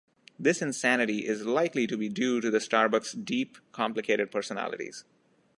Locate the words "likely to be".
1.45-2.09